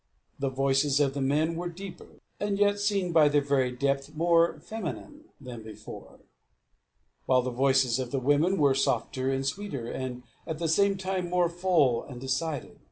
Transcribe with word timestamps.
The 0.39 0.49
voices 0.49 0.99
of 0.99 1.13
the 1.13 1.21
men 1.21 1.55
were 1.55 1.69
deeper, 1.69 2.21
and 2.39 2.57
yet 2.57 2.79
seemed 2.79 3.13
by 3.13 3.29
their 3.29 3.43
very 3.43 3.71
depth 3.71 4.15
more 4.15 4.59
feminine 4.59 5.25
than 5.39 5.61
before; 5.61 6.21
while 7.27 7.43
the 7.43 7.51
voices 7.51 7.99
of 7.99 8.09
the 8.09 8.17
women 8.19 8.57
were 8.57 8.73
softer 8.73 9.31
and 9.31 9.45
sweeter, 9.45 9.87
and 9.91 10.23
at 10.47 10.57
the 10.57 10.67
same 10.67 10.97
time 10.97 11.29
more 11.29 11.49
full 11.49 12.01
and 12.03 12.19
decided. 12.19 12.79